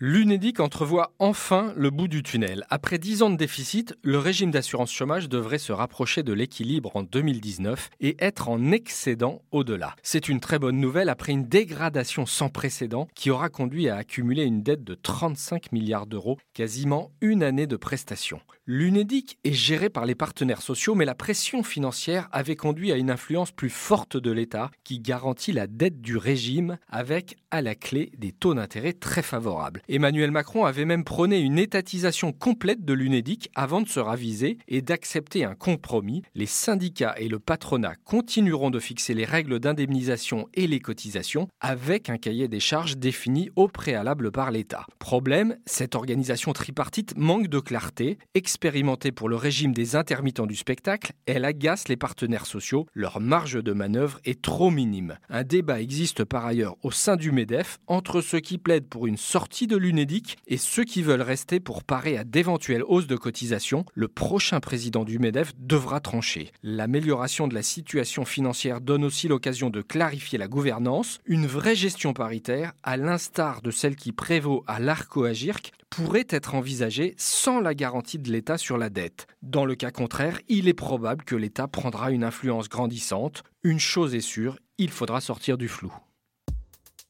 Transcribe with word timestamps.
L'UNEDIC 0.00 0.58
entrevoit 0.58 1.12
enfin 1.20 1.72
le 1.76 1.88
bout 1.88 2.08
du 2.08 2.24
tunnel. 2.24 2.66
Après 2.68 2.98
10 2.98 3.22
ans 3.22 3.30
de 3.30 3.36
déficit, 3.36 3.94
le 4.02 4.18
régime 4.18 4.50
d'assurance 4.50 4.90
chômage 4.90 5.28
devrait 5.28 5.58
se 5.58 5.70
rapprocher 5.70 6.24
de 6.24 6.32
l'équilibre 6.32 6.96
en 6.96 7.04
2019 7.04 7.90
et 8.00 8.16
être 8.18 8.48
en 8.48 8.72
excédent 8.72 9.42
au-delà. 9.52 9.94
C'est 10.02 10.28
une 10.28 10.40
très 10.40 10.58
bonne 10.58 10.80
nouvelle 10.80 11.08
après 11.08 11.30
une 11.30 11.46
dégradation 11.46 12.26
sans 12.26 12.48
précédent 12.48 13.06
qui 13.14 13.30
aura 13.30 13.50
conduit 13.50 13.88
à 13.88 13.94
accumuler 13.94 14.42
une 14.42 14.64
dette 14.64 14.82
de 14.82 14.96
35 14.96 15.70
milliards 15.70 16.06
d'euros, 16.06 16.38
quasiment 16.54 17.12
une 17.20 17.44
année 17.44 17.68
de 17.68 17.76
prestations. 17.76 18.40
L'UNEDIC 18.66 19.38
est 19.44 19.52
géré 19.52 19.90
par 19.90 20.06
les 20.06 20.14
partenaires 20.14 20.62
sociaux, 20.62 20.94
mais 20.94 21.04
la 21.04 21.14
pression 21.14 21.62
financière 21.62 22.28
avait 22.32 22.56
conduit 22.56 22.92
à 22.92 22.96
une 22.96 23.10
influence 23.10 23.52
plus 23.52 23.70
forte 23.70 24.16
de 24.16 24.32
l'État 24.32 24.70
qui 24.84 25.00
garantit 25.00 25.52
la 25.52 25.66
dette 25.66 26.00
du 26.00 26.16
régime 26.16 26.78
avec 26.88 27.36
à 27.50 27.60
la 27.60 27.74
clé 27.74 28.10
des 28.16 28.32
taux 28.32 28.54
d'intérêt 28.54 28.94
très 28.94 29.22
favorables. 29.22 29.82
Emmanuel 29.88 30.30
Macron 30.30 30.64
avait 30.64 30.86
même 30.86 31.04
prôné 31.04 31.40
une 31.40 31.58
étatisation 31.58 32.32
complète 32.32 32.84
de 32.84 32.94
l'UNEDIC 32.94 33.50
avant 33.54 33.82
de 33.82 33.88
se 33.88 34.00
raviser 34.00 34.56
et 34.66 34.80
d'accepter 34.80 35.44
un 35.44 35.54
compromis. 35.54 36.22
Les 36.34 36.46
syndicats 36.46 37.14
et 37.18 37.28
le 37.28 37.38
patronat 37.38 37.94
continueront 38.04 38.70
de 38.70 38.80
fixer 38.80 39.12
les 39.12 39.26
règles 39.26 39.60
d'indemnisation 39.60 40.48
et 40.54 40.66
les 40.66 40.80
cotisations 40.80 41.48
avec 41.60 42.08
un 42.08 42.16
cahier 42.16 42.48
des 42.48 42.60
charges 42.60 42.96
défini 42.96 43.50
au 43.56 43.68
préalable 43.68 44.32
par 44.32 44.50
l'État. 44.50 44.86
Problème, 44.98 45.56
cette 45.66 45.94
organisation 45.94 46.52
tripartite 46.52 47.14
manque 47.16 47.48
de 47.48 47.60
clarté. 47.60 48.18
Expérimentée 48.34 49.12
pour 49.12 49.28
le 49.28 49.36
régime 49.36 49.72
des 49.74 49.96
intermittents 49.96 50.46
du 50.46 50.56
spectacle, 50.56 51.12
elle 51.26 51.44
agace 51.44 51.88
les 51.88 51.96
partenaires 51.96 52.46
sociaux. 52.46 52.86
Leur 52.94 53.20
marge 53.20 53.62
de 53.62 53.72
manœuvre 53.72 54.18
est 54.24 54.40
trop 54.40 54.70
minime. 54.70 55.18
Un 55.28 55.44
débat 55.44 55.82
existe 55.82 56.24
par 56.24 56.46
ailleurs 56.46 56.76
au 56.82 56.90
sein 56.90 57.16
du 57.16 57.32
MEDEF 57.32 57.78
entre 57.86 58.22
ceux 58.22 58.40
qui 58.40 58.56
plaident 58.56 58.88
pour 58.88 59.06
une 59.06 59.16
sortie 59.16 59.66
de 59.66 59.73
l'UNEDIC 59.76 60.38
et 60.46 60.56
ceux 60.56 60.84
qui 60.84 61.02
veulent 61.02 61.22
rester 61.22 61.60
pour 61.60 61.84
parer 61.84 62.16
à 62.16 62.24
d'éventuelles 62.24 62.84
hausses 62.86 63.06
de 63.06 63.16
cotisations, 63.16 63.84
le 63.94 64.08
prochain 64.08 64.60
président 64.60 65.04
du 65.04 65.18
MEDEF 65.18 65.52
devra 65.58 66.00
trancher. 66.00 66.52
L'amélioration 66.62 67.48
de 67.48 67.54
la 67.54 67.62
situation 67.62 68.24
financière 68.24 68.80
donne 68.80 69.04
aussi 69.04 69.28
l'occasion 69.28 69.70
de 69.70 69.82
clarifier 69.82 70.38
la 70.38 70.48
gouvernance. 70.48 71.18
Une 71.26 71.46
vraie 71.46 71.74
gestion 71.74 72.12
paritaire, 72.12 72.72
à 72.82 72.96
l'instar 72.96 73.62
de 73.62 73.70
celle 73.70 73.96
qui 73.96 74.12
prévaut 74.12 74.64
à 74.66 74.80
l'ARCO-AGIRC, 74.80 75.72
pourrait 75.90 76.26
être 76.28 76.54
envisagée 76.54 77.14
sans 77.16 77.60
la 77.60 77.74
garantie 77.74 78.18
de 78.18 78.30
l'État 78.32 78.58
sur 78.58 78.78
la 78.78 78.90
dette. 78.90 79.26
Dans 79.42 79.64
le 79.64 79.76
cas 79.76 79.90
contraire, 79.90 80.40
il 80.48 80.68
est 80.68 80.74
probable 80.74 81.24
que 81.24 81.36
l'État 81.36 81.68
prendra 81.68 82.10
une 82.10 82.24
influence 82.24 82.68
grandissante. 82.68 83.44
Une 83.62 83.78
chose 83.78 84.14
est 84.14 84.20
sûre, 84.20 84.58
il 84.78 84.90
faudra 84.90 85.20
sortir 85.20 85.56
du 85.56 85.68
flou. 85.68 85.94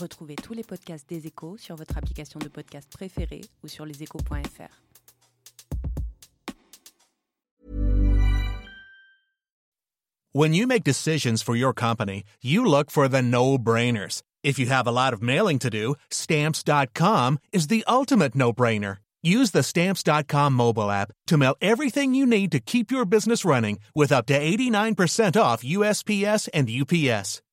Retrouvez 0.00 0.36
tous 0.36 0.54
les 0.54 0.64
podcasts 0.64 1.08
des 1.08 1.26
échos 1.26 1.56
sur 1.58 1.76
votre 1.76 1.96
application 1.96 2.38
de 2.38 2.48
podcast 2.48 2.90
préférée 2.92 3.42
ou 3.62 3.68
sur 3.68 3.84
leséchos.fr. 3.84 4.82
When 10.34 10.54
you 10.54 10.66
make 10.66 10.82
decisions 10.82 11.42
for 11.42 11.54
your 11.54 11.74
company, 11.74 12.24
you 12.40 12.64
look 12.64 12.90
for 12.90 13.06
the 13.06 13.20
no-brainers. 13.20 14.22
If 14.42 14.58
you 14.58 14.66
have 14.66 14.86
a 14.86 14.92
lot 14.92 15.12
of 15.12 15.20
mailing 15.22 15.58
to 15.58 15.68
do, 15.68 15.94
stamps.com 16.10 17.38
is 17.52 17.66
the 17.66 17.84
ultimate 17.86 18.34
no-brainer. 18.34 18.96
Use 19.22 19.52
the 19.52 19.62
stamps.com 19.62 20.54
mobile 20.54 20.90
app 20.90 21.12
to 21.26 21.36
mail 21.36 21.54
everything 21.60 22.14
you 22.14 22.26
need 22.26 22.50
to 22.52 22.60
keep 22.60 22.90
your 22.90 23.04
business 23.04 23.44
running 23.44 23.78
with 23.94 24.10
up 24.10 24.26
to 24.26 24.38
89% 24.38 25.40
off 25.40 25.62
USPS 25.62 26.48
and 26.52 26.68
UPS. 26.68 27.42